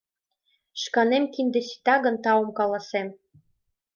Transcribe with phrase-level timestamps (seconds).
[0.81, 3.07] Шканем кинде сита гын— таум каласем!